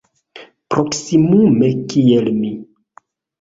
Proksimume 0.75 1.69
kiel 1.93 2.33
mi. 2.41 2.51